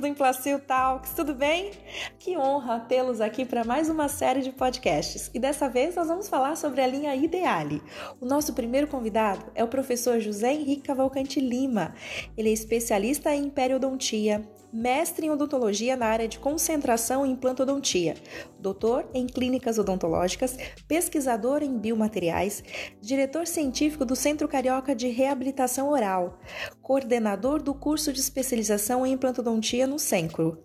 [0.00, 1.72] do Implacil Talks, tudo bem?
[2.18, 5.30] Que honra tê-los aqui para mais uma série de podcasts.
[5.34, 7.82] E dessa vez nós vamos falar sobre a linha Ideale.
[8.18, 11.94] O nosso primeiro convidado é o professor José Henrique Cavalcante Lima.
[12.36, 14.42] Ele é especialista em periodontia,
[14.72, 18.14] mestre em odontologia na área de concentração em implantodontia,
[18.58, 22.62] doutor em clínicas odontológicas, pesquisador em biomateriais,
[23.00, 26.38] diretor científico do Centro Carioca de Reabilitação Oral,
[26.82, 30.62] coordenador do curso de especialização em implantodontia no Cencro.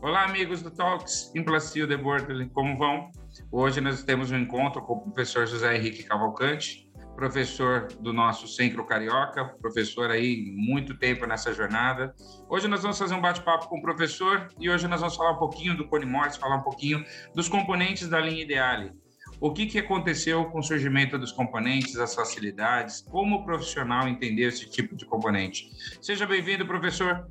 [0.00, 3.10] Olá, amigos do Talks Implacio de Bortoli, como vão?
[3.50, 6.87] Hoje nós temos um encontro com o professor José Henrique Cavalcante,
[7.18, 12.14] professor do nosso Centro Carioca, professor aí muito tempo nessa jornada.
[12.48, 15.38] Hoje nós vamos fazer um bate-papo com o professor e hoje nós vamos falar um
[15.38, 17.04] pouquinho do Cone Morse, falar um pouquinho
[17.34, 18.92] dos componentes da linha Ideale.
[19.40, 24.44] O que, que aconteceu com o surgimento dos componentes, as facilidades, como o profissional entender
[24.44, 25.68] esse tipo de componente.
[26.00, 27.28] Seja bem-vindo, professor.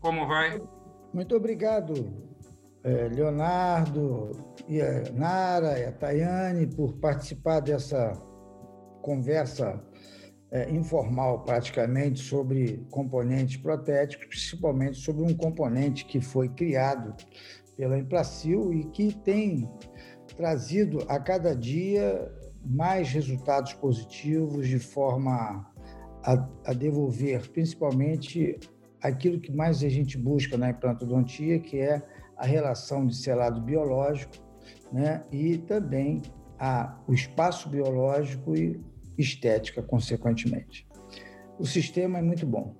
[0.00, 0.60] Como vai?
[1.14, 2.12] Muito obrigado,
[2.84, 4.32] eh, Leonardo,
[4.68, 8.29] e a Nara, e a Tayane, por participar dessa
[9.02, 9.82] conversa
[10.50, 17.14] é, informal praticamente sobre componentes protéticos, principalmente sobre um componente que foi criado
[17.76, 19.68] pela Implacil e que tem
[20.36, 22.30] trazido a cada dia
[22.64, 25.66] mais resultados positivos de forma
[26.22, 28.58] a, a devolver principalmente
[29.02, 32.02] aquilo que mais a gente busca na implantodontia, que é
[32.36, 34.34] a relação de selado biológico,
[34.92, 35.24] né?
[35.32, 36.20] E também
[36.58, 38.80] a, o espaço biológico e
[39.20, 40.86] estética, consequentemente.
[41.58, 42.74] O sistema é muito bom.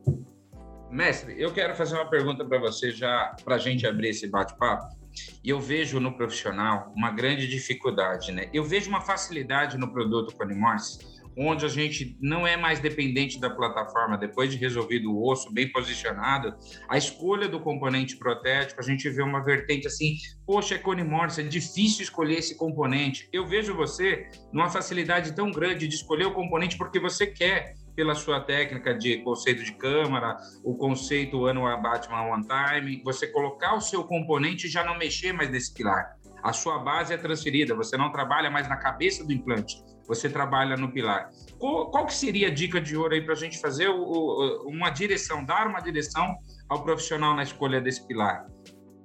[0.91, 4.99] Mestre, eu quero fazer uma pergunta para você já para a gente abrir esse bate-papo.
[5.45, 8.49] E eu vejo no profissional uma grande dificuldade, né?
[8.53, 10.99] Eu vejo uma facilidade no produto Conimorse,
[11.37, 15.71] onde a gente não é mais dependente da plataforma, depois de resolvido o osso bem
[15.71, 16.55] posicionado,
[16.89, 21.45] a escolha do componente protético, a gente vê uma vertente assim, poxa, é Conimorse, é
[21.45, 23.29] difícil escolher esse componente.
[23.33, 28.15] Eu vejo você numa facilidade tão grande de escolher o componente porque você quer, pela
[28.15, 33.81] sua técnica de conceito de câmara, o conceito ano Batman One Time, você colocar o
[33.81, 36.17] seu componente e já não mexer mais nesse pilar.
[36.43, 39.77] A sua base é transferida, você não trabalha mais na cabeça do implante,
[40.11, 41.31] você trabalha no pilar.
[41.57, 44.69] Qual, qual que seria a dica de ouro aí para a gente fazer o, o,
[44.69, 46.37] uma direção, dar uma direção
[46.69, 48.45] ao profissional na escolha desse pilar?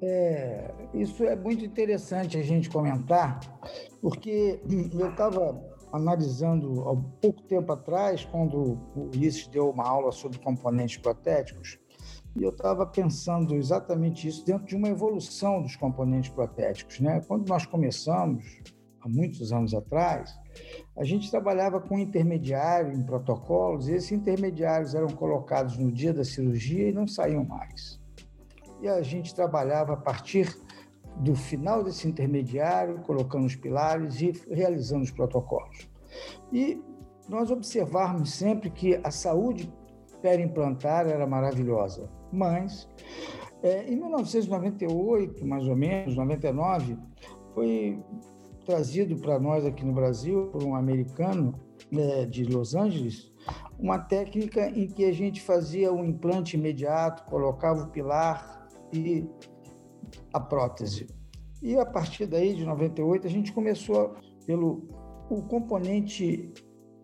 [0.02, 3.40] É, isso é muito interessante a gente comentar,
[4.02, 4.60] porque
[5.00, 8.58] eu estava analisando há pouco tempo atrás, quando
[8.96, 11.78] o Ulisses deu uma aula sobre componentes protéticos,
[12.36, 17.00] e eu estava pensando exatamente isso dentro de uma evolução dos componentes protéticos.
[17.00, 17.22] Né?
[17.28, 18.44] Quando nós começamos,
[19.02, 20.36] há muitos anos atrás,
[20.98, 26.24] a gente trabalhava com intermediário em protocolos, e esses intermediários eram colocados no dia da
[26.24, 28.00] cirurgia e não saíam mais.
[28.82, 30.56] E a gente trabalhava a partir
[31.18, 35.90] do final desse intermediário, colocando os pilares e realizando os protocolos.
[36.52, 36.82] E
[37.28, 39.72] nós observarmos sempre que a saúde
[40.22, 42.88] perimplantar era maravilhosa, mas
[43.64, 46.98] é, em 1998, mais ou menos, 99,
[47.54, 48.00] foi
[48.66, 51.54] trazido para nós aqui no Brasil por um americano
[51.92, 53.34] é, de Los Angeles
[53.78, 59.28] uma técnica em que a gente fazia um implante imediato, colocava o pilar e
[60.34, 61.08] a prótese.
[61.62, 64.16] E a partir daí, de 98, a gente começou
[64.46, 64.88] pelo
[65.30, 66.54] o componente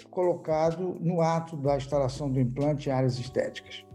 [0.10, 3.86] colocado no ato da instalação do implante em áreas estéticas.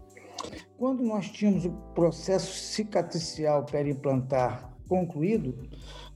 [0.77, 5.57] Quando nós tínhamos o processo cicatricial perimplantar concluído,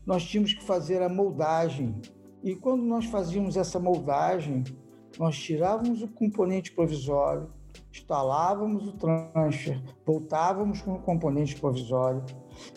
[0.06, 1.96] nós tínhamos que fazer a moldagem.
[2.44, 4.64] E quando nós fazíamos essa moldagem,
[5.20, 7.50] nós tirávamos o componente provisório,
[7.92, 12.24] instalávamos o transfer, voltávamos com o componente provisório.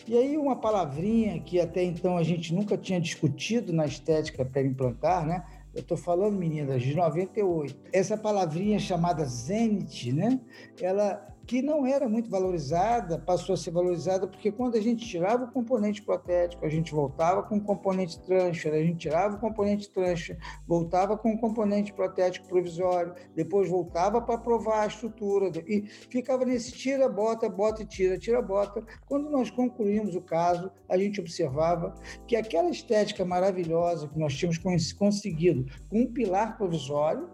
[0.07, 5.25] E aí uma palavrinha que até então a gente nunca tinha discutido na estética perimplantar,
[5.25, 5.45] né?
[5.73, 7.75] Eu estou falando, meninas, de 98.
[7.91, 10.39] Essa palavrinha chamada Zenit, né?
[10.81, 15.45] Ela que não era muito valorizada, passou a ser valorizada porque quando a gente tirava
[15.45, 19.89] o componente protético, a gente voltava com o componente transfer, a gente tirava o componente
[19.89, 20.37] transfer,
[20.67, 26.71] voltava com o componente protético provisório, depois voltava para provar a estrutura e ficava nesse
[26.71, 28.83] tira, bota, bota e tira, tira, bota.
[29.07, 31.93] Quando nós concluímos o caso, a gente observava
[32.27, 34.57] que aquela estética maravilhosa que nós tínhamos
[34.93, 37.29] conseguido com um pilar provisório,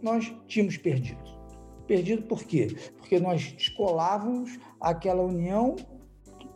[0.00, 1.35] nós tínhamos perdido.
[1.86, 2.76] Perdido por quê?
[2.96, 5.76] Porque nós descolávamos aquela união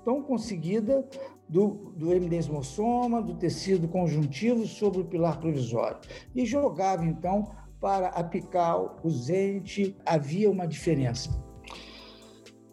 [0.04, 1.06] tão conseguida
[1.48, 5.98] do, do endesmossoma, do tecido conjuntivo sobre o pilar provisório.
[6.34, 7.50] E jogava, então,
[7.80, 11.30] para apical, o zente, havia uma diferença.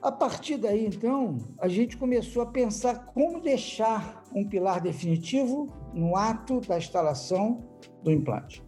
[0.01, 6.15] A partir daí, então, a gente começou a pensar como deixar um pilar definitivo no
[6.15, 7.63] ato da instalação
[8.04, 8.67] do implante.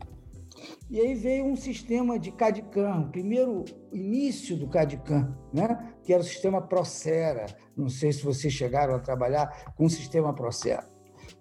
[0.89, 3.63] E aí veio um sistema de CAD-CAM, o primeiro
[3.93, 5.93] início do CAD-CAM, né?
[6.03, 7.45] que era o sistema Procera.
[7.77, 10.89] Não sei se vocês chegaram a trabalhar com o sistema Procera,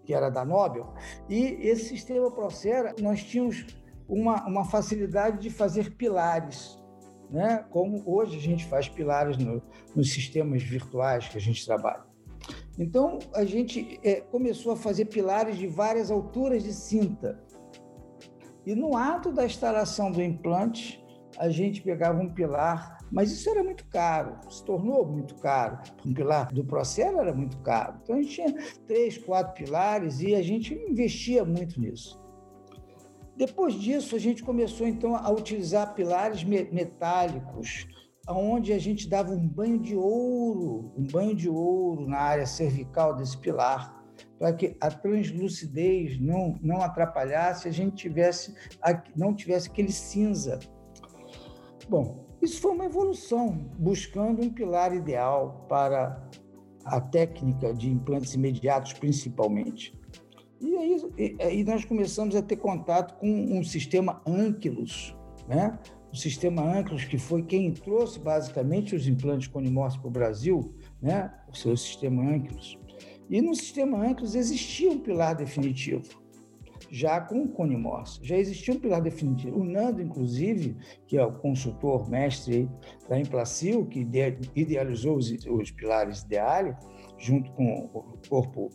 [0.04, 0.92] que era da Nobel.
[1.30, 3.64] E esse sistema Procera, nós tínhamos
[4.06, 6.78] uma, uma facilidade de fazer pilares,
[7.30, 7.64] né?
[7.70, 9.62] como hoje a gente faz pilares no,
[9.96, 12.04] nos sistemas virtuais que a gente trabalha.
[12.78, 17.42] Então, a gente é, começou a fazer pilares de várias alturas de cinta.
[18.68, 21.02] E no ato da instalação do implante,
[21.38, 25.78] a gente pegava um pilar, mas isso era muito caro, se tornou muito caro.
[26.04, 27.98] Um pilar do processo era muito caro.
[28.02, 28.54] Então a gente tinha
[28.86, 32.20] três, quatro pilares e a gente investia muito nisso.
[33.38, 37.86] Depois disso, a gente começou então a utilizar pilares metálicos,
[38.28, 43.16] onde a gente dava um banho de ouro, um banho de ouro na área cervical
[43.16, 43.97] desse pilar
[44.38, 48.54] para que a translucidez não, não atrapalhasse, a gente tivesse,
[49.16, 50.58] não tivesse aquele cinza.
[51.88, 56.22] Bom, isso foi uma evolução, buscando um pilar ideal para
[56.84, 59.98] a técnica de implantes imediatos, principalmente.
[60.60, 65.16] E aí, aí nós começamos a ter contato com um sistema Ankylos,
[65.48, 65.78] né?
[66.12, 71.32] o sistema Ankylos, que foi quem trouxe basicamente os implantes conimorfos para o Brasil, né?
[71.48, 72.78] o seu sistema Ankylos.
[73.28, 76.22] E no sistema Ankylos existia um pilar definitivo,
[76.90, 78.20] já com o Cone Morse.
[78.22, 79.60] Já existia um pilar definitivo.
[79.60, 80.76] O Nando, inclusive,
[81.06, 82.68] que é o consultor mestre
[83.08, 84.06] da Implacil, que
[84.54, 86.74] idealizou os, os pilares Ideale,
[87.18, 88.70] junto com o corpo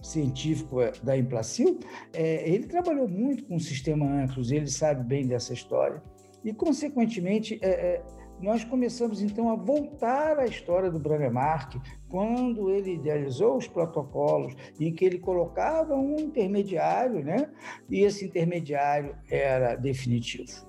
[0.00, 1.78] científico é, da Implacil,
[2.14, 6.02] é, ele trabalhou muito com o sistema Ankylos, ele sabe bem dessa história.
[6.44, 11.74] E, consequentemente, é, é nós começamos então a voltar à história do Branemark,
[12.08, 17.50] quando ele idealizou os protocolos em que ele colocava um intermediário, né?
[17.90, 20.66] E esse intermediário era definitivo.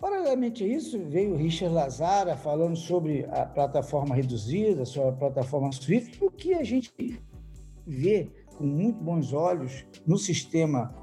[0.00, 6.22] Paralelamente a isso, veio Richard Lazara falando sobre a plataforma reduzida, sobre a plataforma Swift,
[6.22, 6.92] o que a gente
[7.86, 10.94] vê com muito bons olhos no sistema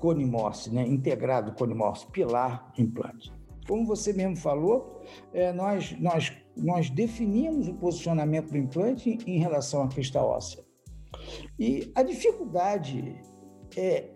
[0.00, 0.86] Conimorse, né?
[0.86, 3.37] integrado Conimorse, pilar implante.
[3.68, 9.82] Como você mesmo falou, é, nós, nós, nós definimos o posicionamento do implante em relação
[9.82, 10.64] à crista óssea.
[11.58, 13.20] E a dificuldade
[13.76, 14.10] é,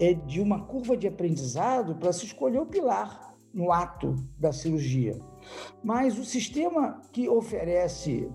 [0.00, 5.18] é de uma curva de aprendizado para se escolher o pilar no ato da cirurgia.
[5.82, 8.28] Mas o sistema que oferece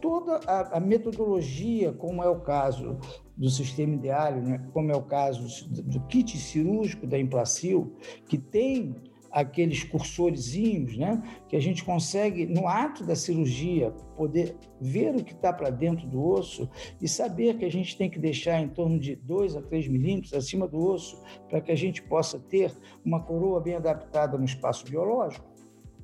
[0.00, 2.98] toda a, a, metodologia, como é o caso
[3.36, 4.66] do sistema ideal, né?
[4.72, 7.94] como é o caso do kit cirúrgico da Implacil,
[8.28, 8.94] que tem
[9.30, 15.32] aqueles cursorzinhos, né, que a gente consegue, no ato da cirurgia, poder ver o que
[15.32, 16.68] está para dentro do osso
[17.00, 20.32] e saber que a gente tem que deixar em torno de 2 a 3 milímetros
[20.32, 22.72] acima do osso para que a gente possa ter
[23.04, 25.46] uma coroa bem adaptada no espaço biológico,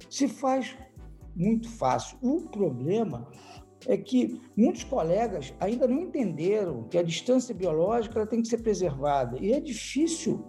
[0.08, 0.76] se faz
[1.34, 2.18] muito fácil.
[2.20, 3.28] O problema
[3.86, 9.38] é que muitos colegas ainda não entenderam que a distância biológica tem que ser preservada
[9.40, 10.44] e é difícil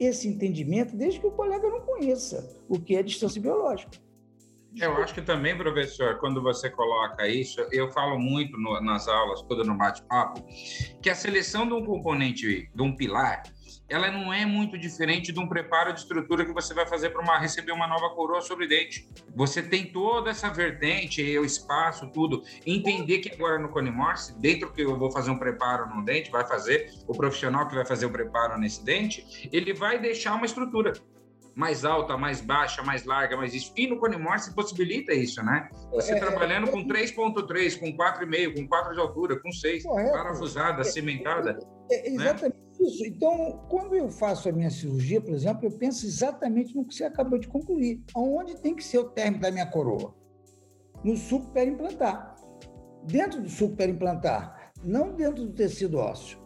[0.00, 3.98] esse entendimento desde que o colega não conheça o que é distância biológica.
[4.76, 9.42] Eu acho que também, professor, quando você coloca isso, eu falo muito no, nas aulas,
[9.42, 10.44] toda no bate-papo,
[11.02, 13.42] que a seleção de um componente, de um pilar,
[13.88, 17.38] ela não é muito diferente de um preparo de estrutura que você vai fazer para
[17.38, 19.08] receber uma nova coroa sobre dente.
[19.34, 22.44] Você tem toda essa vertente, o espaço, tudo.
[22.64, 26.30] Entender que agora no Cone Morse, dentro que eu vou fazer um preparo no dente,
[26.30, 30.46] vai fazer, o profissional que vai fazer o preparo nesse dente, ele vai deixar uma
[30.46, 30.92] estrutura
[31.54, 33.72] mais alta, mais baixa, mais larga, mais isso.
[33.76, 35.68] E no Cone Morse possibilita isso, né?
[35.92, 39.82] Você é, é trabalhando é, com 3.3, com 4,5, com 4 de altura, com 6,
[39.84, 41.58] parafusada, cimentada.
[41.90, 42.56] É, é, exatamente.
[42.56, 42.70] Né?
[42.80, 43.04] Isso.
[43.04, 47.04] Então, quando eu faço a minha cirurgia, por exemplo, eu penso exatamente no que você
[47.04, 48.02] acabou de concluir.
[48.16, 50.14] Onde tem que ser o término da minha coroa?
[51.04, 52.34] No suco perimplantar.
[53.04, 56.39] Dentro do suco perimplantar, não dentro do tecido ósseo.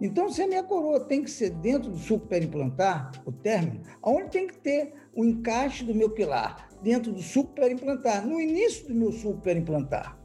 [0.00, 4.30] Então, se a minha coroa tem que ser dentro do suco perimplantar, o término, aonde
[4.30, 6.70] tem que ter o encaixe do meu pilar?
[6.82, 10.18] Dentro do suco perimplantar, no início do meu suco perimplantar.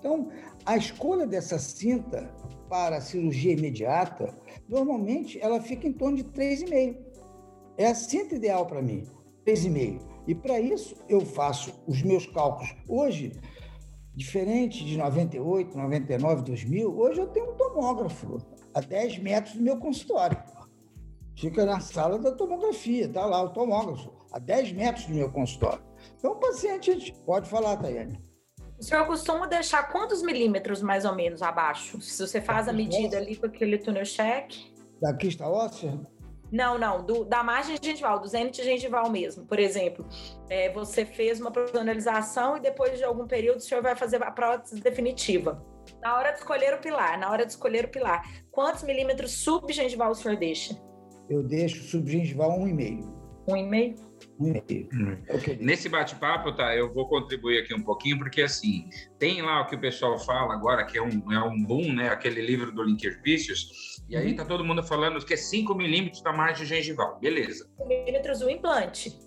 [0.00, 0.30] Então,
[0.64, 2.28] a escolha dessa cinta
[2.68, 4.36] para a cirurgia imediata,
[4.68, 6.96] normalmente ela fica em torno de 3,5.
[7.78, 9.04] É a cinta ideal para mim,
[9.46, 10.00] 3,5.
[10.26, 12.74] E para isso eu faço os meus cálculos.
[12.88, 13.32] Hoje,
[14.12, 18.38] diferente de 98, 99, 2000, hoje eu tenho um tomógrafo
[18.76, 20.36] a 10 metros do meu consultório.
[21.34, 24.12] Fica na sala da tomografia, tá lá o tomógrafo.
[24.30, 25.82] a 10 metros do meu consultório.
[26.18, 28.22] Então, o paciente, pode falar, Tayane.
[28.78, 32.02] O senhor costuma deixar quantos milímetros mais ou menos abaixo?
[32.02, 34.52] Se você faz a medida ali com aquele túnel check?
[35.00, 35.98] Da quista óssea?
[36.52, 39.46] Não, não, do, da margem gengival, do zênite gengival mesmo.
[39.46, 40.06] Por exemplo,
[40.50, 44.30] é, você fez uma profissionalização e depois de algum período o senhor vai fazer a
[44.30, 45.64] prótese definitiva.
[46.02, 50.10] Na hora de escolher o pilar, na hora de escolher o pilar, quantos milímetros subgengival
[50.10, 50.76] o senhor deixa?
[51.28, 53.16] Eu deixo subgengival 1,5.
[53.48, 54.06] 1,5?
[54.40, 55.16] Hum.
[55.60, 58.88] Nesse bate-papo, tá, eu vou contribuir aqui um pouquinho, porque assim,
[59.18, 62.08] tem lá o que o pessoal fala agora, que é um, é um boom, né?
[62.08, 64.36] Aquele livro do Linker Vícios, e aí uhum.
[64.36, 67.18] tá todo mundo falando que é 5 milímetros da margem gengival.
[67.20, 67.68] Beleza.
[67.76, 69.18] 5 milímetros o implante.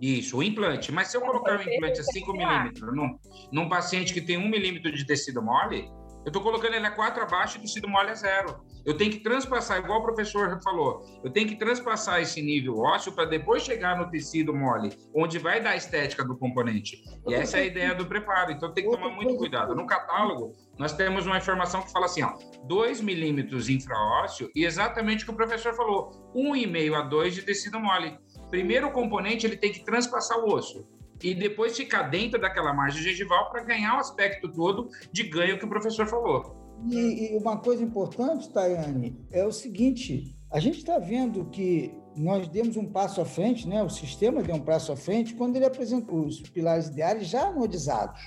[0.00, 0.92] Isso, o implante.
[0.92, 3.18] Mas se eu colocar o implante a 5 milímetros num,
[3.52, 5.90] num paciente que tem 1 um milímetro de tecido mole,
[6.28, 8.60] eu estou colocando ele a 4 abaixo e o tecido mole é zero.
[8.84, 13.12] Eu tenho que transpassar, igual o professor falou, eu tenho que transpassar esse nível ósseo
[13.12, 17.02] para depois chegar no tecido mole, onde vai dar a estética do componente.
[17.26, 18.52] E essa é a ideia do preparo.
[18.52, 19.74] Então tem que tomar muito cuidado.
[19.74, 25.22] No catálogo, nós temos uma informação que fala assim, ó, 2 milímetros infraósseo e exatamente
[25.22, 28.18] o que o professor falou, 1,5 a 2 de tecido mole.
[28.50, 30.86] Primeiro o componente ele tem que transpassar o osso
[31.22, 35.64] e depois ficar dentro daquela margem gengival para ganhar o aspecto todo de ganho que
[35.64, 36.56] o professor falou.
[36.90, 42.48] E, e uma coisa importante, Tayane, é o seguinte: a gente está vendo que nós
[42.48, 43.82] demos um passo à frente, né?
[43.82, 48.20] o sistema deu um passo à frente quando ele apresentou os pilares ideais já anodizados.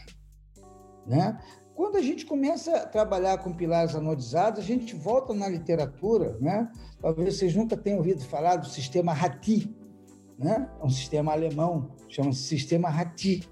[1.05, 1.37] Né?
[1.75, 6.71] Quando a gente começa a trabalhar com pilares anodizados, a gente volta na literatura, né?
[7.01, 9.75] talvez vocês nunca tenham ouvido falar do sistema RATI,
[10.41, 10.69] né?
[10.79, 13.43] É um sistema alemão, chama-se sistema RATI.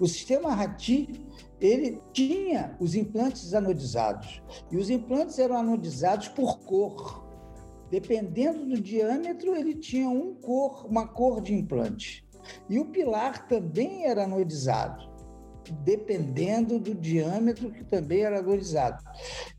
[0.00, 1.26] O sistema RATI
[1.60, 7.26] ele tinha os implantes anodizados e os implantes eram anodizados por cor.
[7.90, 12.26] Dependendo do diâmetro, ele tinha um cor, uma cor de implante.
[12.68, 15.08] E o pilar também era anodizado,
[15.84, 19.02] dependendo do diâmetro, que também era anodizado.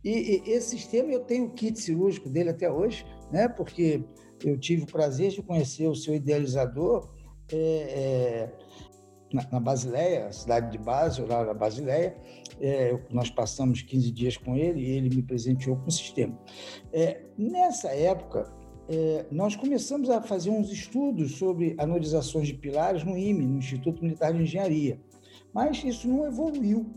[0.03, 3.47] E, e esse sistema, eu tenho o kit cirúrgico dele até hoje, né?
[3.47, 4.03] porque
[4.43, 7.09] eu tive o prazer de conhecer o seu idealizador
[7.51, 8.51] é, é,
[9.33, 12.15] na, na, Basileia, cidade de Basel, lá na Basileia.
[12.59, 16.37] É, nós passamos 15 dias com ele e ele me presenteou com o sistema.
[16.91, 18.51] É, nessa época,
[18.89, 24.03] é, nós começamos a fazer uns estudos sobre anodizações de pilares no IME, no Instituto
[24.03, 24.99] Militar de Engenharia,
[25.53, 26.87] mas isso não evoluiu.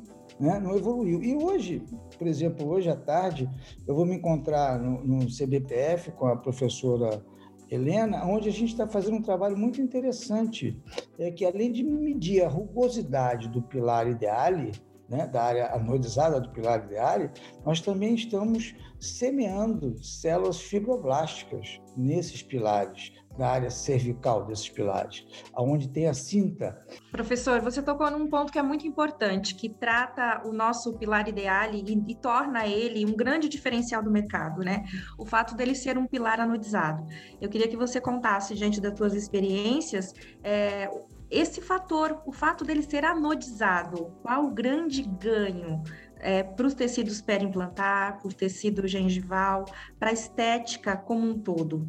[0.41, 0.59] Né?
[0.59, 1.23] Não evoluiu.
[1.23, 1.83] E hoje,
[2.19, 3.49] por exemplo, hoje à tarde,
[3.87, 7.25] eu vou me encontrar no, no CBPF com a professora
[7.71, 10.79] Helena, onde a gente está fazendo um trabalho muito interessante,
[11.19, 14.73] é que além de medir a rugosidade do pilar ideale,
[15.09, 17.31] né, da área anodizada do pilar ideale,
[17.65, 26.07] nós também estamos semeando células fibroblásticas nesses pilares, na área cervical desses pilares, aonde tem
[26.07, 26.85] a cinta.
[27.11, 31.73] Professor, você tocou num ponto que é muito importante, que trata o nosso pilar ideal
[31.73, 34.85] e, e, torna ele um grande diferencial do mercado, né?
[35.19, 37.07] O fato dele ser um pilar anodizado.
[37.41, 40.89] Eu queria que você contasse, diante das suas experiências, é,
[41.33, 45.83] esse fator, o fato dele ser anodizado, qual o grande ganho
[46.17, 49.65] é, para os tecidos perimplantar, para o tecido gengival,
[49.99, 51.89] para a estética como um todo?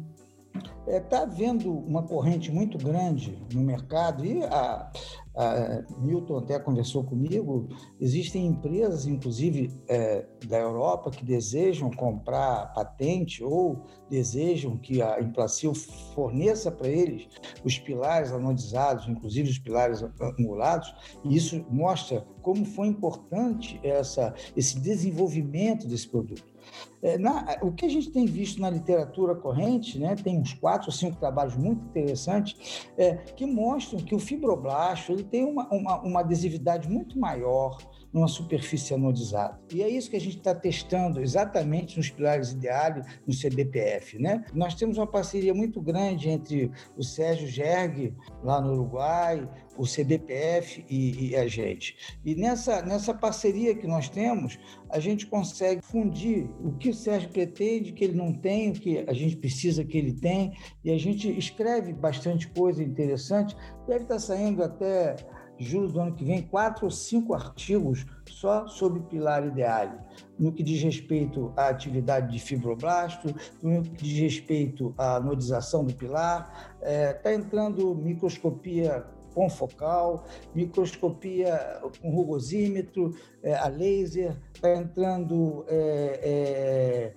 [0.86, 4.92] Está é, tá havendo uma corrente muito grande no mercado e a,
[5.34, 7.68] a Milton até conversou comigo.
[7.98, 15.74] Existem empresas, inclusive é, da Europa, que desejam comprar patente ou desejam que a Implacil
[15.74, 17.28] forneça para eles
[17.64, 20.04] os pilares anodizados, inclusive os pilares
[20.38, 20.94] angulados.
[21.24, 26.53] E isso mostra como foi importante essa, esse desenvolvimento desse produto.
[27.02, 30.88] É, na, o que a gente tem visto na literatura corrente, né, tem uns quatro
[30.88, 36.00] ou cinco trabalhos muito interessantes, é, que mostram que o fibroblasto ele tem uma, uma,
[36.00, 37.76] uma adesividade muito maior
[38.14, 39.60] numa superfície anodizada.
[39.74, 44.20] E é isso que a gente está testando exatamente nos pilares ideais no CBPF.
[44.20, 44.44] Né?
[44.54, 50.84] Nós temos uma parceria muito grande entre o Sérgio Gerg, lá no Uruguai, o CBPF
[50.88, 51.96] e, e, a gente.
[52.24, 54.56] E nessa, nessa parceria que nós temos,
[54.88, 59.04] a gente consegue fundir o que o Sérgio pretende, que ele não tem, o que
[59.08, 63.56] a gente precisa que ele tem, e a gente escreve bastante coisa interessante.
[63.88, 65.16] Deve estar saindo até
[65.58, 70.06] julho do ano que vem, quatro ou cinco artigos só sobre pilar ideal,
[70.38, 75.94] no que diz respeito à atividade de fibroblasto, no que diz respeito à nodização do
[75.94, 76.74] pilar.
[76.80, 87.12] Está é, tá entrando microscopia confocal, microscopia com rugosímetro, é, a laser, está entrando é,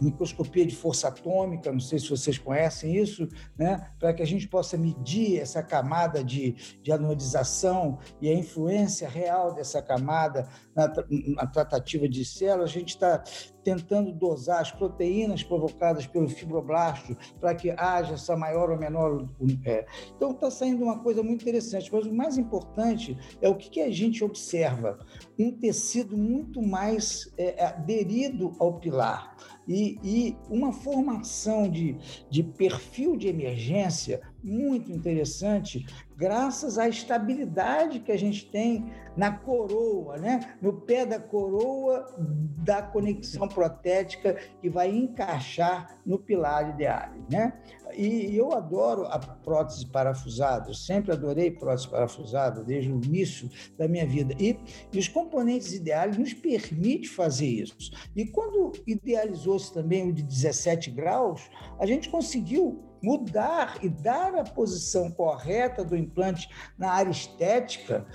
[0.00, 3.90] microscopia de força atômica, não sei se vocês conhecem isso, né?
[3.98, 9.54] para que a gente possa medir essa camada de, de anodização e a influência real
[9.54, 10.92] dessa camada na,
[11.36, 12.70] na tratativa de células.
[12.70, 13.22] A gente está
[13.62, 19.28] tentando dosar as proteínas provocadas pelo fibroblasto para que haja essa maior ou menor.
[19.64, 19.86] É.
[20.16, 23.80] Então, está saindo uma coisa muito interessante, mas o mais importante é o que, que
[23.80, 24.98] a gente observa:
[25.38, 29.36] um tecido muito mais é, aderido ao pilar.
[29.66, 31.96] E, e, uma formação de,
[32.28, 40.16] de perfil de emergência muito interessante, graças à estabilidade que a gente tem na coroa,
[40.16, 40.56] né?
[40.60, 47.10] no pé da coroa da conexão protética que vai encaixar no pilar ideal.
[47.30, 47.52] Né?
[47.94, 53.86] E eu adoro a prótese parafusada, eu sempre adorei prótese parafusada desde o início da
[53.86, 54.34] minha vida.
[54.38, 54.58] E,
[54.92, 57.90] e os componentes ideais nos permitem fazer isso.
[58.16, 64.44] E quando idealizou-se também o de 17 graus, a gente conseguiu mudar e dar a
[64.44, 68.06] posição correta do implante na área estética,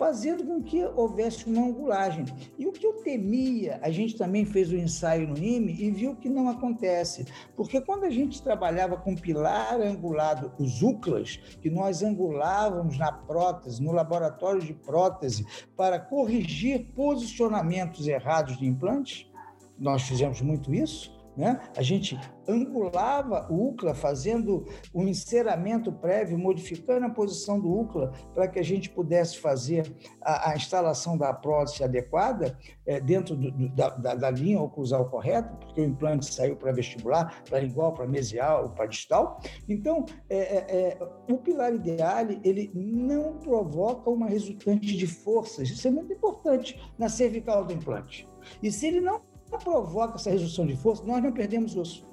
[0.00, 2.24] fazendo com que houvesse uma angulagem.
[2.58, 5.90] E o que eu temia, a gente também fez o um ensaio no IME e
[5.90, 11.68] viu que não acontece, porque quando a gente trabalhava com pilar angulado, os UCLAs, que
[11.68, 15.44] nós angulávamos na prótese, no laboratório de prótese,
[15.76, 19.30] para corrigir posicionamentos errados de implantes,
[19.78, 21.58] nós fizemos muito isso, né?
[21.74, 28.46] A gente angulava o UCLA, fazendo um enceramento prévio, modificando a posição do UCLA para
[28.46, 33.68] que a gente pudesse fazer a, a instalação da prótese adequada é, dentro do, do,
[33.70, 38.68] da, da, linha oclusal correta, porque o implante saiu para vestibular, para lingual, para mesial,
[38.74, 39.40] para distal.
[39.66, 42.10] Então, é, é, é, o pilar ideal
[42.44, 45.70] ele não provoca uma resultante de forças.
[45.70, 48.28] Isso é muito importante na cervical do implante.
[48.62, 52.10] E se ele não provoca essa redução de força, nós não perdemos osso.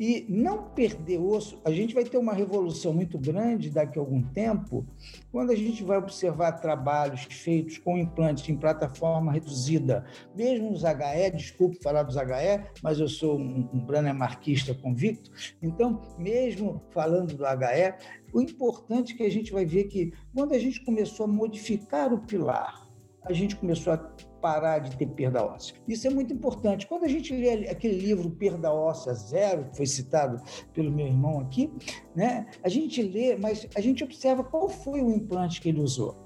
[0.00, 4.22] E não perder osso, a gente vai ter uma revolução muito grande daqui a algum
[4.22, 4.86] tempo,
[5.30, 11.30] quando a gente vai observar trabalhos feitos com implantes em plataforma reduzida, mesmo os HE,
[11.36, 15.30] desculpe falar dos HE, mas eu sou um, um marquista convicto,
[15.60, 17.94] então, mesmo falando do HE,
[18.32, 22.10] o importante é que a gente vai ver que quando a gente começou a modificar
[22.10, 22.88] o pilar,
[23.22, 23.98] a gente começou a
[24.40, 25.74] parar de ter perda óssea.
[25.86, 26.86] Isso é muito importante.
[26.86, 31.40] Quando a gente lê aquele livro Perda Óssea Zero, que foi citado pelo meu irmão
[31.40, 31.72] aqui,
[32.14, 36.16] né, a gente lê, mas a gente observa qual foi o implante que ele usou.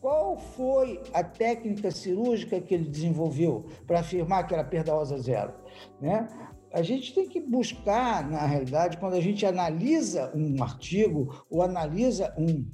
[0.00, 5.54] Qual foi a técnica cirúrgica que ele desenvolveu para afirmar que era perda óssea zero?
[6.00, 6.28] Né?
[6.72, 12.34] a gente tem que buscar, na realidade, quando a gente analisa um artigo ou analisa
[12.38, 12.64] um,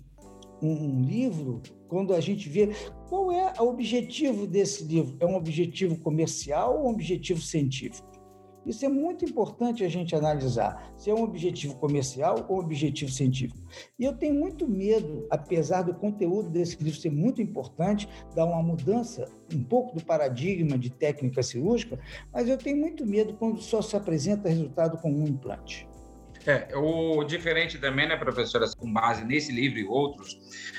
[0.62, 2.70] um livro, quando a gente vê
[3.08, 8.08] qual é o objetivo desse livro, é um objetivo comercial ou um objetivo científico?
[8.68, 13.10] Isso é muito importante a gente analisar, se é um objetivo comercial ou um objetivo
[13.10, 13.58] científico.
[13.98, 18.62] E eu tenho muito medo, apesar do conteúdo desse livro ser muito importante, dar uma
[18.62, 21.98] mudança um pouco do paradigma de técnica cirúrgica,
[22.30, 25.88] mas eu tenho muito medo quando só se apresenta resultado com um implante.
[26.46, 30.38] É, o diferente também, né, professora, com base nesse livro e outros,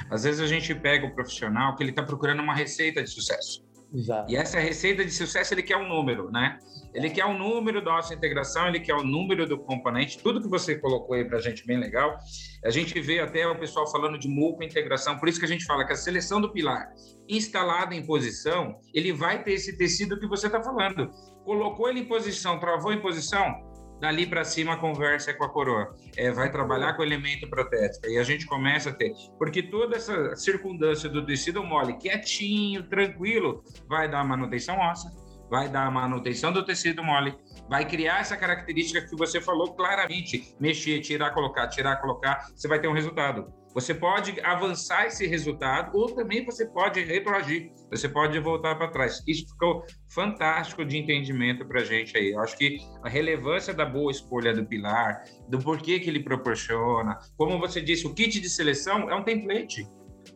[0.10, 3.68] às vezes a gente pega o profissional que ele está procurando uma receita de sucesso.
[3.94, 4.32] Exato.
[4.32, 6.60] E essa receita de sucesso ele quer um número, né?
[6.94, 10.20] Ele quer o um número da nossa integração, ele quer o um número do componente,
[10.20, 12.18] tudo que você colocou aí para a gente bem legal.
[12.64, 15.66] A gente vê até o pessoal falando de múltipla integração, por isso que a gente
[15.66, 16.92] fala que a seleção do pilar
[17.28, 21.12] instalada em posição, ele vai ter esse tecido que você está falando.
[21.44, 23.69] Colocou ele em posição, travou em posição,
[24.00, 25.96] dali para cima a conversa é com a coroa.
[26.16, 28.08] É, vai trabalhar com o elemento protético.
[28.08, 29.14] E a gente começa a ter.
[29.38, 35.12] Porque toda essa circundância do tecido mole, quietinho, tranquilo, vai dar manutenção óssea,
[35.50, 37.36] vai dar manutenção do tecido mole,
[37.70, 42.80] vai criar essa característica que você falou claramente: mexer, tirar, colocar, tirar, colocar, você vai
[42.80, 43.59] ter um resultado.
[43.74, 49.22] Você pode avançar esse resultado ou também você pode retroagir, você pode voltar para trás.
[49.28, 52.32] Isso ficou fantástico de entendimento para a gente aí.
[52.32, 57.18] Eu acho que a relevância da boa escolha do pilar, do porquê que ele proporciona,
[57.38, 59.88] como você disse, o kit de seleção é um template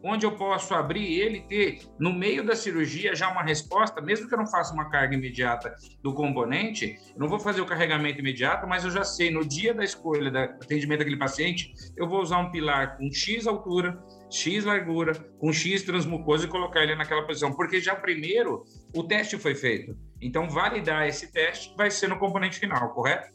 [0.04, 4.28] onde eu posso abrir ele e ter, no meio da cirurgia, já uma resposta, mesmo
[4.28, 8.20] que eu não faça uma carga imediata do componente, eu não vou fazer o carregamento
[8.20, 12.22] imediato, mas eu já sei, no dia da escolha do atendimento daquele paciente, eu vou
[12.22, 13.98] usar um pilar com X altura,
[14.30, 18.64] X largura, com X transmucosa e colocar ele naquela posição, porque já primeiro
[18.94, 19.96] o teste foi feito.
[20.22, 23.33] Então, validar esse teste vai ser no componente final, correto?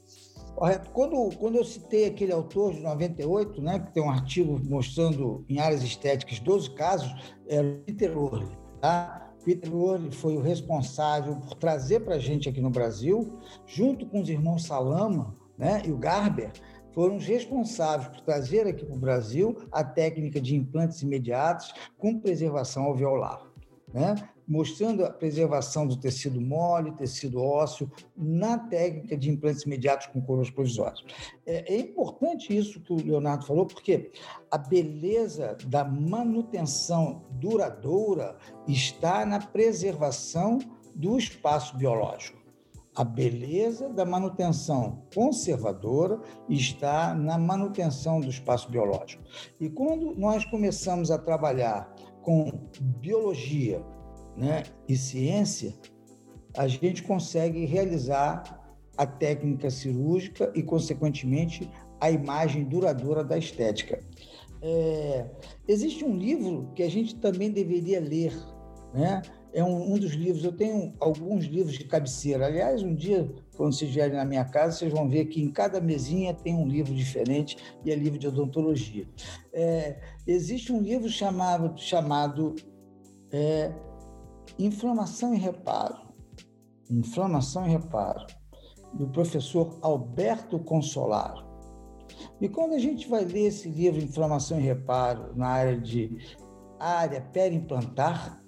[0.93, 5.59] Quando, quando eu citei aquele autor de 98, né, que tem um artigo mostrando em
[5.59, 7.15] áreas estéticas 12 casos,
[7.47, 8.49] era o Peter Orley,
[8.81, 9.29] tá?
[9.45, 14.21] Peter Lorre foi o responsável por trazer para a gente aqui no Brasil, junto com
[14.21, 16.53] os irmãos Salama né, e o Garber,
[16.93, 22.19] foram os responsáveis por trazer aqui para o Brasil a técnica de implantes imediatos com
[22.19, 23.41] preservação alveolar.
[23.91, 24.17] Né?
[24.49, 30.51] Mostrando a preservação do tecido mole, tecido ósseo, na técnica de implantes imediatos com coroas
[30.51, 31.05] provisórias.
[31.45, 34.11] É, é, importante isso que o Leonardo falou, porque
[34.51, 40.59] a beleza da manutenção duradoura está na preservação
[40.95, 42.39] do espaço biológico.
[42.97, 49.23] A beleza da manutenção conservadora está na manutenção do espaço biológico.
[49.61, 52.51] E quando nós começamos a trabalhar com
[53.01, 53.81] biologia,
[54.39, 55.75] né, e ciência,
[56.57, 61.69] a gente consegue realizar a técnica cirúrgica e, consequentemente,
[62.01, 64.01] a imagem duradoura da estética.
[64.63, 65.27] É,
[65.67, 68.33] existe um livro que a gente também deveria ler,
[68.95, 69.23] né?
[69.53, 72.47] É um, um, dos livros, eu tenho alguns livros de cabeceira.
[72.47, 75.81] Aliás, um dia, quando vocês vierem na minha casa, vocês vão ver que em cada
[75.81, 79.09] mesinha tem um livro diferente e é livro de odontologia.
[79.53, 79.97] É,
[80.27, 82.55] existe um livro chamado, chamado
[83.33, 83.73] é,
[84.59, 85.97] Inflamação e Reparo.
[86.91, 88.27] Inflamação e Reparo,
[88.95, 91.47] do professor Alberto Consolaro.
[92.41, 96.17] E quando a gente vai ler esse livro Inflamação e Reparo na área de
[96.79, 98.43] área perimplantar,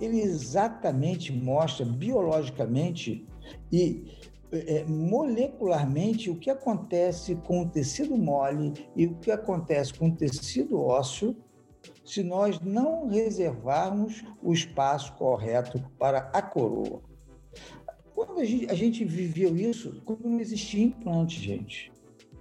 [0.00, 3.26] ele exatamente mostra biologicamente
[3.72, 4.04] e
[4.52, 10.16] é, molecularmente o que acontece com o tecido mole e o que acontece com o
[10.16, 11.36] tecido ósseo
[12.08, 17.02] se nós não reservarmos o espaço correto para a coroa.
[18.14, 21.92] Quando a gente, a gente viveu isso, quando não existia implante, gente.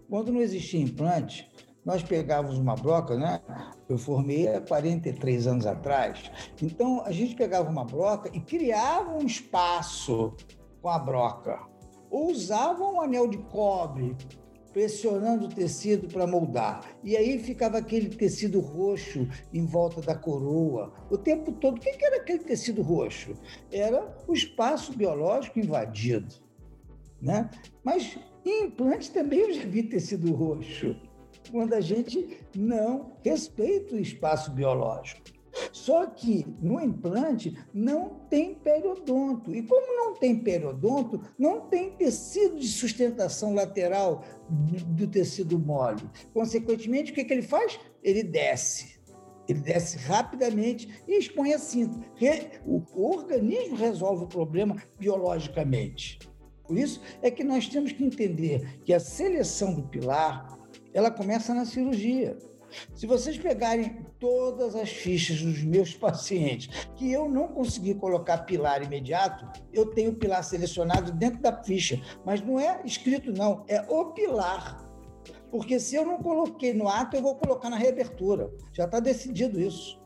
[0.10, 1.51] Quando não existia implante,
[1.84, 3.41] nós pegávamos uma broca, né?
[3.89, 6.32] Eu formei há 43 anos atrás.
[6.62, 10.34] Então, a gente pegava uma broca e criava um espaço
[10.82, 11.60] com a broca.
[12.10, 14.15] Ou usava um anel de cobre
[14.77, 16.87] pressionando o tecido para moldar.
[17.03, 21.77] E aí ficava aquele tecido roxo em volta da coroa o tempo todo.
[21.77, 23.33] O que era aquele tecido roxo?
[23.71, 26.31] Era o espaço biológico invadido.
[27.19, 27.49] Né?
[27.83, 30.95] Mas em implante também eu já vi tecido roxo,
[31.49, 35.37] quando a gente não respeita o espaço biológico.
[35.88, 39.56] Só que no implante não tem periodonto.
[39.56, 46.04] E como não tem periodonto, não tem tecido de sustentação lateral do tecido mole.
[46.34, 47.80] Consequentemente, o que, que ele faz?
[48.04, 49.00] Ele desce.
[49.47, 51.97] Ele desce rapidamente e expõe a cinta.
[52.65, 56.19] O organismo resolve o problema biologicamente.
[56.65, 60.60] Por isso é que nós temos que entender que a seleção do pilar
[60.93, 62.38] ela começa na cirurgia.
[62.93, 68.84] Se vocês pegarem todas as fichas dos meus pacientes que eu não consegui colocar pilar
[68.84, 74.12] imediato, eu tenho pilar selecionado dentro da ficha, mas não é escrito não, é o
[74.13, 74.86] pilar.
[75.49, 78.51] Porque se eu não coloquei no ato, eu vou colocar na reabertura.
[78.73, 80.01] Já está decidido isso.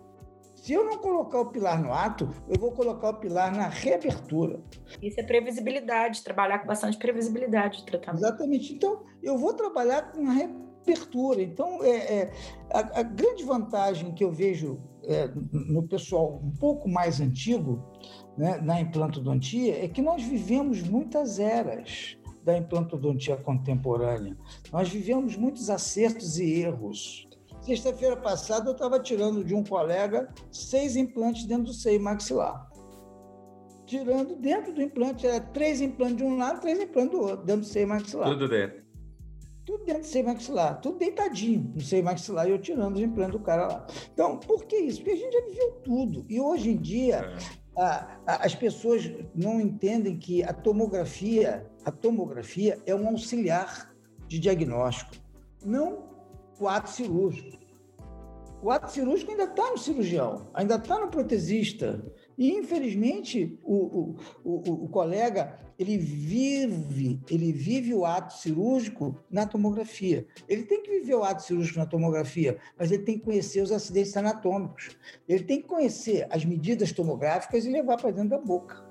[0.55, 4.61] Se eu não colocar o pilar no ato, eu vou colocar o pilar na reabertura.
[5.01, 8.23] Isso é previsibilidade, trabalhar com bastante previsibilidade de tratamento.
[8.23, 8.73] Exatamente.
[8.73, 11.41] Então, eu vou trabalhar com a reabertura abertura.
[11.41, 12.33] Então, é, é
[12.71, 17.83] a, a, grande vantagem que eu vejo é, no pessoal um pouco mais antigo,
[18.37, 24.35] né, na implantodontia, é que nós vivemos muitas eras da implantodontia contemporânea.
[24.71, 27.27] Nós vivemos muitos acertos e erros.
[27.61, 32.67] Sexta-feira passada, eu estava tirando de um colega seis implantes dentro do seio maxilar.
[33.85, 37.61] Tirando dentro do implante, era três implantes de um lado, três implantes do outro, dentro
[37.61, 38.29] do seio maxilar.
[38.29, 38.81] Tudo dentro.
[39.71, 43.31] Tudo dentro do seio maxilar, tudo deitadinho no seio maxilar e eu tirando os implantes
[43.31, 43.87] do cara lá.
[44.13, 44.97] Então, por que isso?
[44.97, 46.25] Porque a gente já viveu tudo.
[46.27, 47.15] E hoje em dia,
[47.77, 47.81] é.
[47.81, 53.95] a, a, as pessoas não entendem que a tomografia, a tomografia é um auxiliar
[54.27, 55.15] de diagnóstico,
[55.63, 56.03] não
[56.59, 57.57] o ato cirúrgico.
[58.61, 62.03] O ato cirúrgico ainda está no cirurgião, ainda está no protesista,
[62.37, 69.45] e, infelizmente, o, o, o, o, colega ele vive, ele vive o ato cirúrgico na
[69.47, 70.27] tomografia.
[70.47, 73.71] Ele tem que viver o ato cirúrgico na tomografia, mas ele tem que conhecer os
[73.71, 74.95] acidentes anatômicos.
[75.27, 78.85] Ele tem que conhecer as medidas tomográficas e levar para dentro da boca.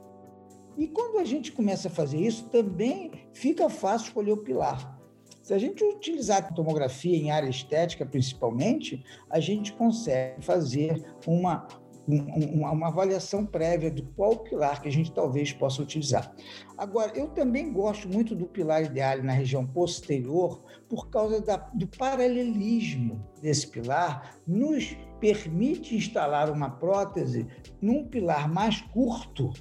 [0.77, 4.99] E quando a gente começa a fazer isso, também fica fácil escolher o pilar.
[5.43, 11.67] Se a gente utilizar a tomografia em área estética, principalmente, a gente consegue fazer uma,
[12.07, 16.35] uma, uma avaliação prévia de qual pilar que a gente talvez possa utilizar.
[16.77, 21.87] Agora, eu também gosto muito do pilar ideal na região posterior por causa da, do
[21.87, 27.47] paralelismo desse pilar nos permite instalar uma prótese
[27.81, 29.53] num pilar mais curto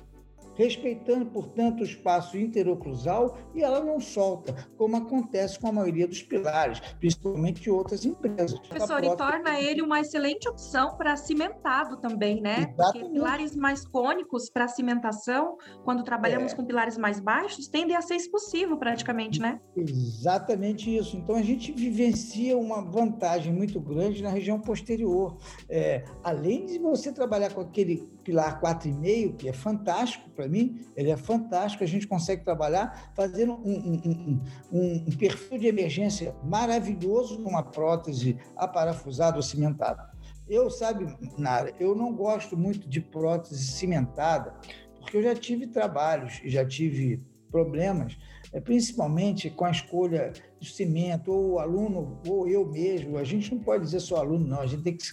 [0.60, 6.22] respeitando, portanto, o espaço interoclusal e ela não solta, como acontece com a maioria dos
[6.22, 8.60] pilares, principalmente de outras empresas.
[8.60, 12.74] Professor, e torna ele uma excelente opção para cimentado também, né?
[12.74, 12.76] Exatamente.
[12.76, 16.56] Porque pilares mais cônicos para cimentação, quando trabalhamos é.
[16.58, 19.62] com pilares mais baixos, tendem a ser expulsivo praticamente, né?
[19.78, 21.15] Exatamente isso.
[21.15, 25.38] Então a gente vivencia uma vantagem muito grande na região posterior.
[25.69, 31.10] É, além de você trabalhar com aquele pilar 4,5, que é fantástico para mim, ele
[31.10, 37.39] é fantástico, a gente consegue trabalhar fazendo um, um, um, um perfil de emergência maravilhoso
[37.39, 40.10] numa prótese aparafusada ou cimentada.
[40.47, 41.05] Eu, sabe,
[41.38, 44.55] Nara, eu não gosto muito de prótese cimentada,
[44.99, 48.17] porque eu já tive trabalhos e já tive problemas,
[48.51, 53.17] é, principalmente com a escolha do cimento, ou o aluno, ou eu mesmo.
[53.17, 55.03] A gente não pode dizer só aluno, não, a gente tem que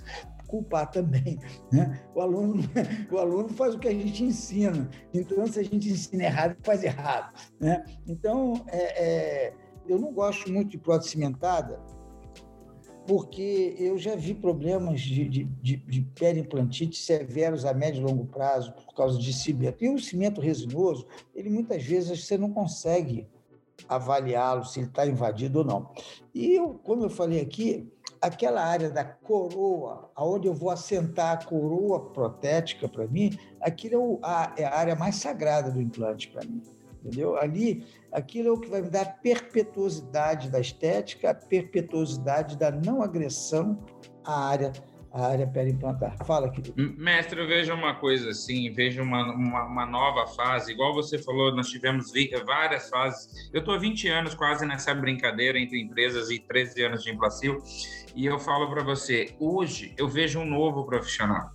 [0.46, 1.38] culpar também.
[1.72, 2.00] Né?
[2.14, 2.62] O, aluno,
[3.10, 4.88] o aluno faz o que a gente ensina.
[5.12, 7.34] Então, se a gente ensina errado, faz errado.
[7.60, 7.84] Né?
[8.06, 9.54] Então, é, é,
[9.88, 11.80] eu não gosto muito de prótese cimentada,
[13.06, 18.72] porque eu já vi problemas de, de, de, de severos a médio e longo prazo
[18.72, 19.84] por causa de cimento.
[19.84, 23.28] E o cimento resinoso, ele muitas vezes você não consegue
[23.88, 25.90] avaliá-lo se ele está invadido ou não.
[26.34, 27.86] E eu, como eu falei aqui,
[28.20, 34.20] aquela área da coroa, aonde eu vou assentar a coroa protética para mim, aquilo
[34.56, 36.62] é, é, a, área mais sagrada do implante para mim.
[37.04, 37.36] Entendeu?
[37.36, 42.70] Ali, aquilo é o que vai me dar a perpetuosidade da estética, a perpetuosidade da
[42.70, 43.78] não agressão
[44.24, 44.72] à área
[45.16, 46.14] a área perimplantar.
[46.26, 46.74] Fala, querido.
[46.98, 50.72] Mestre, eu vejo uma coisa assim, vejo uma, uma, uma nova fase.
[50.72, 52.12] Igual você falou, nós tivemos
[52.44, 53.50] várias fases.
[53.52, 57.58] Eu estou há 20 anos quase nessa brincadeira entre empresas e 13 anos de Implacil.
[58.14, 61.50] E eu falo para você, hoje eu vejo um novo profissional.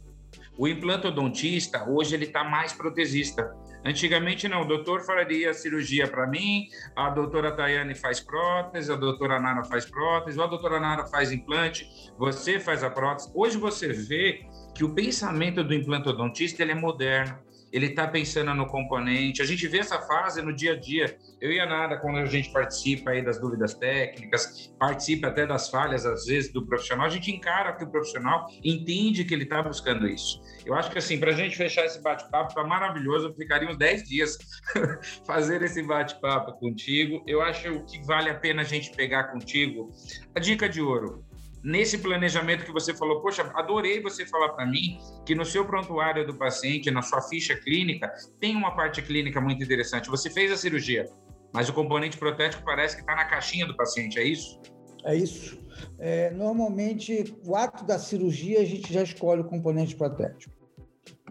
[0.57, 3.55] O implantodontista, hoje, ele está mais protesista.
[3.83, 9.39] Antigamente não, o doutor faria cirurgia para mim, a doutora Tayane faz prótese, a doutora
[9.39, 13.31] Nara faz prótese, a doutora Nara faz implante, você faz a prótese.
[13.33, 17.39] Hoje você vê que o pensamento do implantodontista ele é moderno
[17.71, 19.41] ele está pensando no componente.
[19.41, 21.17] A gente vê essa fase no dia a dia.
[21.41, 25.69] Eu e a Nada, quando a gente participa aí das dúvidas técnicas, participa até das
[25.69, 29.63] falhas, às vezes, do profissional, a gente encara que o profissional entende que ele está
[29.63, 30.39] buscando isso.
[30.63, 33.29] Eu acho que, assim, para a gente fechar esse bate-papo, está maravilhoso.
[33.29, 34.37] Eu ficaria uns 10 dias
[35.25, 37.23] fazer esse bate-papo contigo.
[37.25, 39.89] Eu acho que vale a pena a gente pegar contigo
[40.35, 41.25] a dica de ouro
[41.63, 46.25] nesse planejamento que você falou, poxa, adorei você falar para mim que no seu prontuário
[46.25, 50.09] do paciente, na sua ficha clínica, tem uma parte clínica muito interessante.
[50.09, 51.05] Você fez a cirurgia,
[51.53, 54.59] mas o componente protético parece que está na caixinha do paciente, é isso?
[55.03, 55.59] É isso.
[55.97, 60.53] É, normalmente, o ato da cirurgia, a gente já escolhe o componente protético.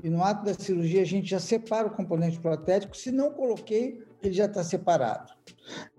[0.02, 2.96] E no ato da cirurgia, a gente já separa o componente protético.
[2.96, 5.32] Se não coloquei, ele já está separado.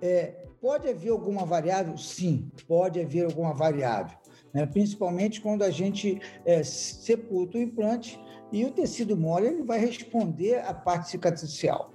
[0.02, 1.98] É, pode haver alguma variável?
[1.98, 4.22] Sim, pode haver alguma variável
[4.54, 4.66] né?
[4.66, 8.20] principalmente quando a gente é, sepulta o implante
[8.52, 11.91] e o tecido mole ele vai responder à parte cicatricial.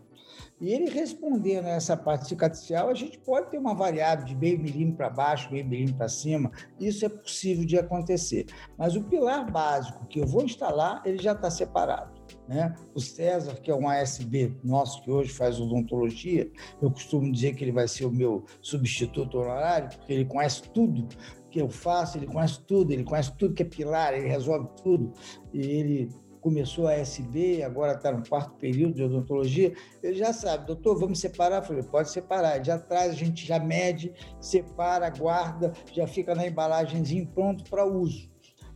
[0.60, 4.58] E ele respondendo a essa parte cicatricial, a gente pode ter uma variável de meio
[4.58, 8.46] milímetro para baixo, meio milímetro para cima, isso é possível de acontecer.
[8.78, 12.16] Mas o pilar básico que eu vou instalar, ele já está separado.
[12.48, 12.74] Né?
[12.94, 17.62] O César, que é um ASB nosso que hoje faz odontologia, eu costumo dizer que
[17.62, 21.06] ele vai ser o meu substituto honorário, porque ele conhece tudo
[21.50, 25.12] que eu faço, ele conhece tudo, ele conhece tudo que é pilar, ele resolve tudo.
[25.52, 26.10] E ele
[26.46, 31.18] começou a SB, agora está no quarto período de odontologia, ele já sabe, doutor, vamos
[31.18, 31.56] separar?
[31.56, 32.64] Eu falei, pode separar.
[32.64, 38.30] Já traz, a gente já mede, separa, guarda, já fica na embalagenzinho pronto para uso.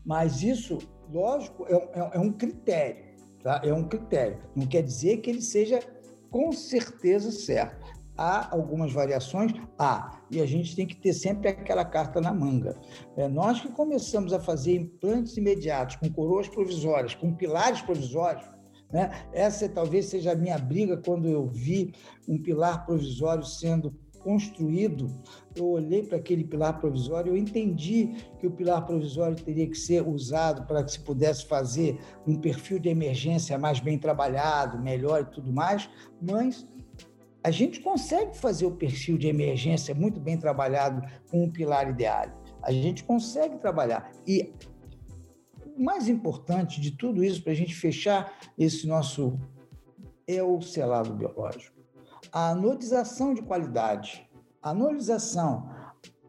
[0.04, 0.78] Mas isso,
[1.12, 3.04] lógico, é, é, é um critério,
[3.40, 3.62] tá?
[3.64, 4.38] É um critério.
[4.56, 5.78] Não quer dizer que ele seja
[6.28, 7.99] com certeza certo.
[8.22, 9.50] Há algumas variações?
[9.78, 10.20] Há.
[10.30, 12.78] E a gente tem que ter sempre aquela carta na manga.
[13.16, 18.44] É, nós que começamos a fazer implantes imediatos, com coroas provisórias, com pilares provisórios,
[18.92, 19.10] né?
[19.32, 21.94] essa talvez seja a minha briga quando eu vi
[22.28, 25.10] um pilar provisório sendo construído,
[25.56, 30.06] eu olhei para aquele pilar provisório, eu entendi que o pilar provisório teria que ser
[30.06, 35.24] usado para que se pudesse fazer um perfil de emergência mais bem trabalhado, melhor e
[35.24, 35.88] tudo mais,
[36.20, 36.66] mas
[37.42, 42.26] a gente consegue fazer o perfil de emergência muito bem trabalhado com um pilar ideal.
[42.62, 44.10] A gente consegue trabalhar.
[44.26, 44.52] E
[45.64, 49.38] o mais importante de tudo isso, para a gente fechar esse nosso,
[50.26, 51.80] é o selado biológico.
[52.30, 54.28] A anodização de qualidade.
[54.62, 55.69] A anodização,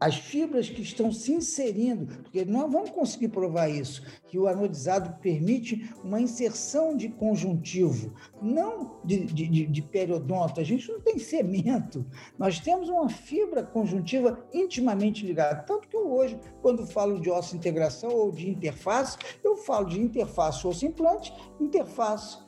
[0.02, 5.20] as fibras que estão se inserindo, porque nós vamos conseguir provar isso, que o anodizado
[5.20, 10.60] permite uma inserção de conjuntivo, não de, de, de, periodonto.
[10.60, 12.04] A gente não tem cemento,
[12.36, 15.62] nós temos uma fibra conjuntiva intimamente ligada.
[15.62, 20.66] Tanto que hoje, quando falo de osso integração ou de interface, eu falo de interface
[20.66, 22.38] osso implante, interface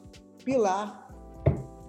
[0.44, 1.08] pilar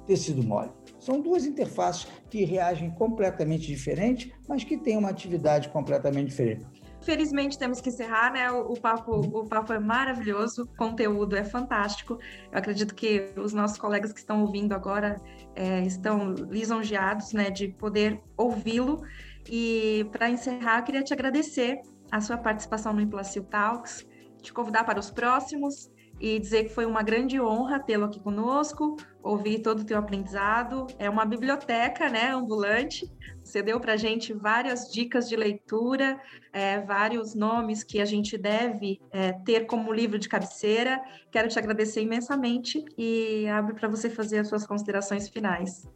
[0.05, 0.69] tecido mole.
[1.05, 6.65] São duas interfaces que reagem completamente diferentes, mas que têm uma atividade completamente diferente.
[7.01, 8.51] Felizmente temos que encerrar, né?
[8.51, 12.17] O, o, papo, o papo é maravilhoso, o conteúdo é fantástico.
[12.51, 15.21] Eu acredito que os nossos colegas que estão ouvindo agora
[15.55, 19.03] é, estão lisonjeados, né, de poder ouvi-lo.
[19.47, 24.07] E para encerrar, queria te agradecer a sua participação no Implacil Talks,
[24.41, 25.91] te convidar para os próximos
[26.25, 30.87] e dizer que foi uma grande honra tê-lo aqui conosco, ouvir todo o teu aprendizado.
[30.97, 33.07] É uma biblioteca, né, ambulante.
[33.43, 36.19] Você deu para a gente várias dicas de leitura,
[36.51, 40.99] é, vários nomes que a gente deve é, ter como livro de cabeceira.
[41.29, 45.87] Quero te agradecer imensamente e abro para você fazer as suas considerações finais.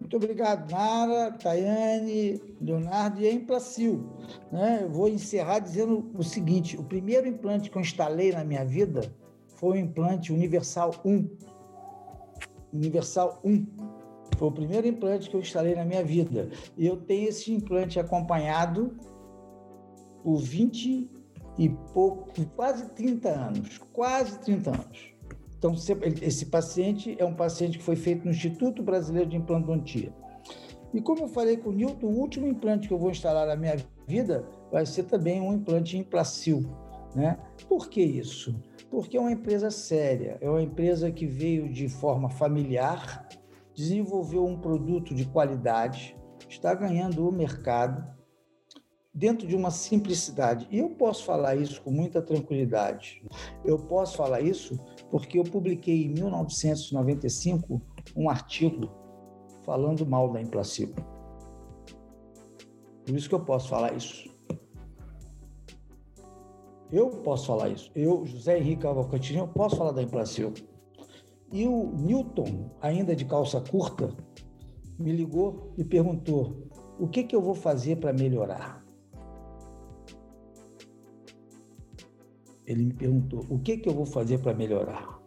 [0.00, 4.10] Muito obrigado, Nara, Tayane, Leonardo e a Implacil.
[4.50, 4.80] Né?
[4.82, 9.21] Eu vou encerrar dizendo o seguinte: o primeiro implante que eu instalei na minha vida
[9.62, 11.28] foi o implante Universal 1.
[12.72, 13.64] Universal 1.
[14.36, 16.50] Foi o primeiro implante que eu instalei na minha vida.
[16.76, 18.96] E eu tenho esse implante acompanhado
[20.24, 21.08] por 20
[21.58, 23.78] e pouco, quase 30 anos.
[23.92, 25.14] Quase 30 anos.
[25.56, 25.76] Então,
[26.20, 30.12] esse paciente é um paciente que foi feito no Instituto Brasileiro de Implantodontia.
[30.92, 33.54] E como eu falei com o Nilton, o último implante que eu vou instalar na
[33.54, 33.76] minha
[34.08, 36.66] vida vai ser também um implante em Placil.
[37.14, 37.38] Né?
[37.68, 38.52] Por que isso?
[38.92, 43.26] Porque é uma empresa séria, é uma empresa que veio de forma familiar,
[43.74, 46.14] desenvolveu um produto de qualidade,
[46.46, 48.06] está ganhando o mercado
[49.14, 50.68] dentro de uma simplicidade.
[50.70, 53.24] E eu posso falar isso com muita tranquilidade.
[53.64, 54.78] Eu posso falar isso
[55.10, 57.80] porque eu publiquei em 1995
[58.14, 58.90] um artigo
[59.64, 60.94] falando mal da Implacil.
[63.06, 64.30] Por isso que eu posso falar isso.
[66.92, 67.90] Eu posso falar isso.
[67.94, 70.52] Eu, José Henrique Cavalcantinho, eu posso falar da Implacil.
[71.50, 74.14] E o Newton, ainda de calça curta,
[74.98, 76.68] me ligou e perguntou:
[77.00, 78.84] o que, que eu vou fazer para melhorar?
[82.66, 85.18] Ele me perguntou: o que, que eu vou fazer para melhorar?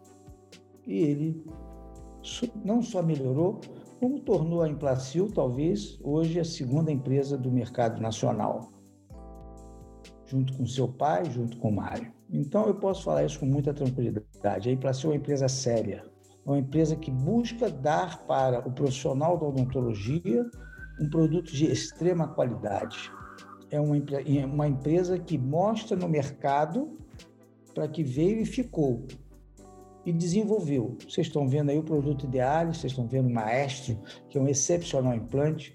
[0.86, 1.44] E ele
[2.64, 3.60] não só melhorou,
[4.00, 8.75] como tornou a Implacil, talvez, hoje a segunda empresa do mercado nacional
[10.36, 12.12] junto com seu pai, junto com o Mário.
[12.30, 14.70] Então eu posso falar isso com muita tranquilidade.
[14.70, 16.04] A Implacil é uma empresa séria,
[16.46, 20.46] é uma empresa que busca dar para o profissional da odontologia
[21.00, 23.12] um produto de extrema qualidade.
[23.72, 26.98] É uma, é uma empresa que mostra no mercado
[27.74, 29.06] para que veio e ficou
[30.06, 30.98] e desenvolveu.
[31.08, 33.98] Vocês estão vendo aí o produto Idealis, vocês estão vendo o Maestro,
[34.30, 35.74] que é um excepcional implante.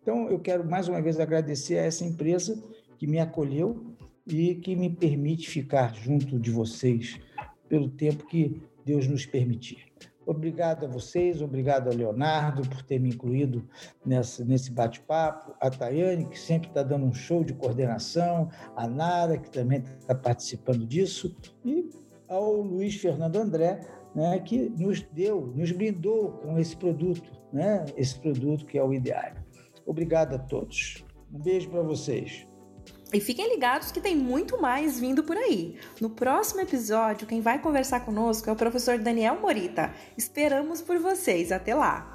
[0.00, 2.62] Então, eu quero mais uma vez agradecer a essa empresa
[2.96, 3.91] que me acolheu
[4.26, 7.20] e que me permite ficar junto de vocês
[7.68, 9.92] pelo tempo que Deus nos permitir.
[10.24, 13.68] Obrigado a vocês, obrigado a Leonardo por ter me incluído
[14.06, 19.36] nessa, nesse bate-papo, a Tayane, que sempre está dando um show de coordenação, a Nara,
[19.36, 21.90] que também está participando disso, e
[22.28, 23.80] ao Luiz Fernando André,
[24.14, 28.92] né, que nos deu, nos brindou com esse produto, né, esse produto que é o
[28.92, 29.42] Ideário.
[29.84, 31.04] Obrigado a todos.
[31.32, 32.46] Um beijo para vocês.
[33.12, 35.76] E fiquem ligados que tem muito mais vindo por aí.
[36.00, 39.92] No próximo episódio, quem vai conversar conosco é o professor Daniel Morita.
[40.16, 41.52] Esperamos por vocês.
[41.52, 42.11] Até lá!